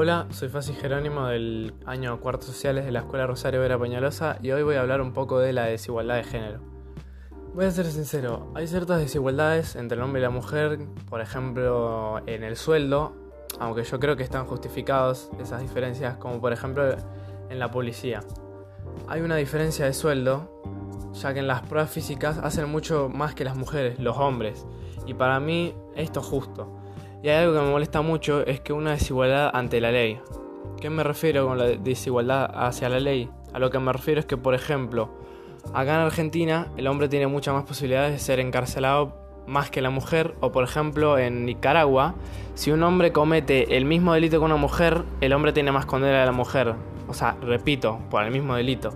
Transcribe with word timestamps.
Hola, 0.00 0.28
soy 0.30 0.48
Fasi 0.48 0.74
Jerónimo 0.74 1.26
del 1.26 1.74
año 1.84 2.20
cuarto 2.20 2.46
sociales 2.46 2.84
de 2.84 2.92
la 2.92 3.00
Escuela 3.00 3.26
Rosario 3.26 3.60
Vera 3.60 3.80
Peñalosa 3.80 4.38
y 4.40 4.52
hoy 4.52 4.62
voy 4.62 4.76
a 4.76 4.80
hablar 4.80 5.00
un 5.00 5.12
poco 5.12 5.40
de 5.40 5.52
la 5.52 5.64
desigualdad 5.64 6.14
de 6.14 6.22
género. 6.22 6.60
Voy 7.52 7.64
a 7.64 7.70
ser 7.72 7.86
sincero, 7.86 8.52
hay 8.54 8.68
ciertas 8.68 9.00
desigualdades 9.00 9.74
entre 9.74 9.96
el 9.96 10.04
hombre 10.04 10.20
y 10.20 10.22
la 10.22 10.30
mujer, 10.30 10.78
por 11.10 11.20
ejemplo 11.20 12.20
en 12.28 12.44
el 12.44 12.54
sueldo, 12.54 13.12
aunque 13.58 13.82
yo 13.82 13.98
creo 13.98 14.16
que 14.16 14.22
están 14.22 14.46
justificados 14.46 15.30
esas 15.40 15.62
diferencias, 15.62 16.16
como 16.18 16.40
por 16.40 16.52
ejemplo 16.52 16.94
en 17.50 17.58
la 17.58 17.68
policía. 17.72 18.20
Hay 19.08 19.20
una 19.20 19.34
diferencia 19.34 19.84
de 19.84 19.94
sueldo, 19.94 20.62
ya 21.12 21.34
que 21.34 21.40
en 21.40 21.48
las 21.48 21.62
pruebas 21.62 21.90
físicas 21.90 22.38
hacen 22.38 22.68
mucho 22.68 23.08
más 23.08 23.34
que 23.34 23.42
las 23.42 23.56
mujeres, 23.56 23.98
los 23.98 24.16
hombres, 24.16 24.64
y 25.06 25.14
para 25.14 25.40
mí 25.40 25.74
esto 25.96 26.20
es 26.20 26.26
justo. 26.26 26.78
Y 27.20 27.28
hay 27.28 27.44
algo 27.44 27.54
que 27.54 27.64
me 27.64 27.70
molesta 27.70 28.00
mucho, 28.00 28.46
es 28.46 28.60
que 28.60 28.72
una 28.72 28.92
desigualdad 28.92 29.50
ante 29.52 29.80
la 29.80 29.90
ley. 29.90 30.20
¿Qué 30.80 30.88
me 30.88 31.02
refiero 31.02 31.48
con 31.48 31.58
la 31.58 31.64
desigualdad 31.64 32.48
hacia 32.54 32.88
la 32.88 33.00
ley? 33.00 33.28
A 33.52 33.58
lo 33.58 33.70
que 33.70 33.80
me 33.80 33.92
refiero 33.92 34.20
es 34.20 34.26
que, 34.26 34.36
por 34.36 34.54
ejemplo, 34.54 35.10
acá 35.74 35.96
en 35.96 36.02
Argentina 36.02 36.68
el 36.76 36.86
hombre 36.86 37.08
tiene 37.08 37.26
muchas 37.26 37.54
más 37.54 37.64
posibilidades 37.64 38.12
de 38.12 38.18
ser 38.20 38.38
encarcelado 38.38 39.16
más 39.48 39.68
que 39.68 39.82
la 39.82 39.90
mujer, 39.90 40.36
o 40.40 40.52
por 40.52 40.62
ejemplo 40.62 41.18
en 41.18 41.44
Nicaragua, 41.44 42.14
si 42.54 42.70
un 42.70 42.84
hombre 42.84 43.12
comete 43.12 43.76
el 43.76 43.84
mismo 43.84 44.12
delito 44.12 44.38
que 44.38 44.44
una 44.44 44.56
mujer, 44.56 45.02
el 45.20 45.32
hombre 45.32 45.52
tiene 45.52 45.72
más 45.72 45.86
condena 45.86 46.20
de 46.20 46.26
la 46.26 46.32
mujer. 46.32 46.74
O 47.08 47.14
sea, 47.14 47.36
repito, 47.40 47.98
por 48.10 48.22
el 48.22 48.30
mismo 48.30 48.54
delito. 48.54 48.90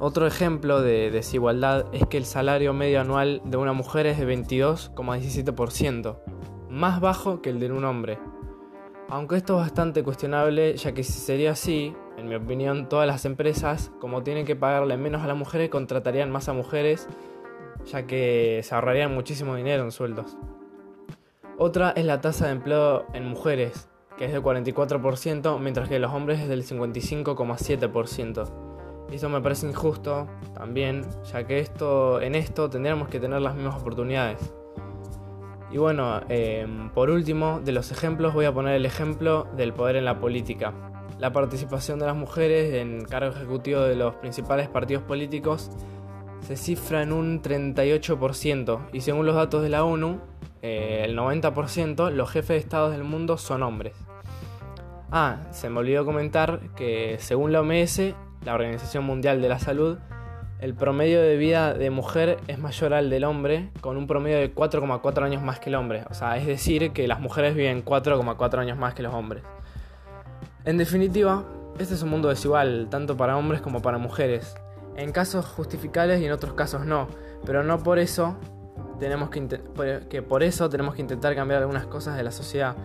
Otro 0.00 0.26
ejemplo 0.26 0.80
de 0.80 1.10
desigualdad 1.10 1.84
es 1.92 2.06
que 2.06 2.16
el 2.16 2.24
salario 2.24 2.72
medio 2.72 3.02
anual 3.02 3.42
de 3.44 3.58
una 3.58 3.74
mujer 3.74 4.06
es 4.06 4.18
de 4.18 4.26
22,17% 4.26 6.39
más 6.70 7.00
bajo 7.00 7.42
que 7.42 7.50
el 7.50 7.60
de 7.60 7.70
un 7.70 7.84
hombre. 7.84 8.18
Aunque 9.08 9.36
esto 9.36 9.54
es 9.54 9.60
bastante 9.62 10.04
cuestionable, 10.04 10.76
ya 10.76 10.92
que 10.92 11.02
si 11.02 11.12
sería 11.12 11.50
así, 11.50 11.94
en 12.16 12.28
mi 12.28 12.36
opinión, 12.36 12.88
todas 12.88 13.08
las 13.08 13.24
empresas, 13.24 13.90
como 14.00 14.22
tienen 14.22 14.46
que 14.46 14.54
pagarle 14.54 14.96
menos 14.96 15.22
a 15.22 15.26
las 15.26 15.36
mujeres, 15.36 15.68
contratarían 15.68 16.30
más 16.30 16.48
a 16.48 16.52
mujeres, 16.52 17.08
ya 17.86 18.06
que 18.06 18.60
se 18.62 18.74
ahorrarían 18.74 19.12
muchísimo 19.12 19.56
dinero 19.56 19.82
en 19.82 19.90
sueldos. 19.90 20.36
Otra 21.58 21.90
es 21.90 22.04
la 22.04 22.20
tasa 22.20 22.46
de 22.46 22.52
empleo 22.52 23.04
en 23.12 23.26
mujeres, 23.26 23.88
que 24.16 24.26
es 24.26 24.32
del 24.32 24.42
44%, 24.42 25.58
mientras 25.58 25.88
que 25.88 25.98
los 25.98 26.12
hombres 26.12 26.40
es 26.40 26.48
del 26.48 26.64
55,7%. 26.64 28.48
Y 29.10 29.16
eso 29.16 29.28
me 29.28 29.40
parece 29.40 29.66
injusto 29.66 30.28
también, 30.54 31.04
ya 31.24 31.44
que 31.44 31.58
esto, 31.58 32.20
en 32.20 32.36
esto 32.36 32.70
tendríamos 32.70 33.08
que 33.08 33.18
tener 33.18 33.40
las 33.42 33.56
mismas 33.56 33.80
oportunidades. 33.80 34.54
Y 35.70 35.78
bueno, 35.78 36.20
em, 36.28 36.90
por 36.90 37.10
último, 37.10 37.60
de 37.60 37.72
los 37.72 37.92
ejemplos 37.92 38.34
voy 38.34 38.44
a 38.44 38.52
poner 38.52 38.74
el 38.74 38.86
ejemplo 38.86 39.46
del 39.56 39.72
poder 39.72 39.96
en 39.96 40.04
la 40.04 40.18
política. 40.18 40.74
La 41.18 41.32
participación 41.32 41.98
de 41.98 42.06
las 42.06 42.16
mujeres 42.16 42.74
en 42.74 43.04
cargo 43.04 43.34
ejecutivo 43.34 43.82
de 43.82 43.94
los 43.94 44.14
principales 44.16 44.68
partidos 44.68 45.02
políticos 45.04 45.70
se 46.40 46.56
cifra 46.56 47.02
en 47.02 47.12
un 47.12 47.42
38% 47.42 48.88
y 48.92 49.02
según 49.02 49.26
los 49.26 49.36
datos 49.36 49.62
de 49.62 49.68
la 49.68 49.84
ONU, 49.84 50.20
eh, 50.62 51.02
el 51.04 51.16
90% 51.16 52.10
los 52.10 52.30
jefes 52.30 52.48
de 52.48 52.56
estados 52.56 52.92
del 52.92 53.04
mundo 53.04 53.38
son 53.38 53.62
hombres. 53.62 53.94
Ah, 55.12 55.38
se 55.50 55.70
me 55.70 55.80
olvidó 55.80 56.04
comentar 56.04 56.60
que 56.76 57.16
según 57.18 57.52
la 57.52 57.60
OMS, 57.60 58.14
la 58.44 58.54
Organización 58.54 59.04
Mundial 59.04 59.42
de 59.42 59.48
la 59.48 59.58
Salud, 59.58 59.98
el 60.60 60.74
promedio 60.74 61.22
de 61.22 61.36
vida 61.36 61.72
de 61.72 61.88
mujer 61.88 62.36
es 62.46 62.58
mayor 62.58 62.92
al 62.92 63.08
del 63.08 63.24
hombre, 63.24 63.70
con 63.80 63.96
un 63.96 64.06
promedio 64.06 64.36
de 64.36 64.54
4,4 64.54 65.22
años 65.22 65.42
más 65.42 65.58
que 65.58 65.70
el 65.70 65.74
hombre. 65.74 66.04
O 66.10 66.14
sea, 66.14 66.36
es 66.36 66.46
decir, 66.46 66.92
que 66.92 67.08
las 67.08 67.18
mujeres 67.18 67.54
viven 67.54 67.82
4,4 67.82 68.58
años 68.58 68.76
más 68.76 68.92
que 68.92 69.02
los 69.02 69.14
hombres. 69.14 69.42
En 70.66 70.76
definitiva, 70.76 71.44
este 71.78 71.94
es 71.94 72.02
un 72.02 72.10
mundo 72.10 72.28
desigual, 72.28 72.88
tanto 72.90 73.16
para 73.16 73.38
hombres 73.38 73.62
como 73.62 73.80
para 73.80 73.96
mujeres. 73.96 74.54
En 74.96 75.12
casos 75.12 75.46
justificables 75.46 76.20
y 76.20 76.26
en 76.26 76.32
otros 76.32 76.52
casos 76.52 76.84
no. 76.84 77.08
Pero 77.46 77.62
no 77.62 77.82
por 77.82 77.98
eso 77.98 78.36
tenemos 78.98 79.30
que, 79.30 79.48
que 80.10 80.20
por 80.20 80.42
eso 80.42 80.68
tenemos 80.68 80.94
que 80.94 81.00
intentar 81.00 81.34
cambiar 81.34 81.62
algunas 81.62 81.86
cosas 81.86 82.18
de 82.18 82.22
la 82.22 82.32
sociedad. 82.32 82.76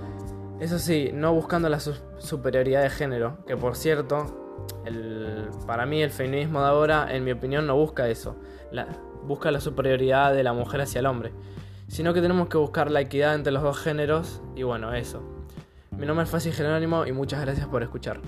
Eso 0.61 0.79
sí, 0.79 1.11
no 1.13 1.33
buscando 1.33 1.67
la 1.67 1.81
superioridad 1.81 2.83
de 2.83 2.89
género, 2.89 3.43
que 3.45 3.57
por 3.57 3.75
cierto, 3.75 4.44
para 5.65 5.85
mí 5.85 6.01
el 6.01 6.11
feminismo 6.11 6.61
de 6.61 6.67
ahora, 6.67 7.07
en 7.13 7.23
mi 7.23 7.31
opinión, 7.31 7.65
no 7.67 7.75
busca 7.75 8.07
eso. 8.09 8.35
busca 9.23 9.51
la 9.51 9.59
superioridad 9.59 10.33
de 10.33 10.43
la 10.43 10.53
mujer 10.53 10.81
hacia 10.81 10.99
el 10.99 11.05
hombre. 11.05 11.33
Sino 11.87 12.13
que 12.13 12.21
tenemos 12.21 12.47
que 12.47 12.57
buscar 12.57 12.91
la 12.91 13.01
equidad 13.01 13.35
entre 13.35 13.51
los 13.51 13.63
dos 13.63 13.77
géneros 13.77 14.41
y 14.55 14.63
bueno, 14.63 14.93
eso. 14.93 15.23
Mi 15.91 16.05
nombre 16.05 16.25
es 16.25 16.29
Fácil 16.29 16.53
Jerónimo 16.53 17.05
y 17.05 17.11
muchas 17.11 17.41
gracias 17.41 17.67
por 17.67 17.83
escuchar. 17.83 18.19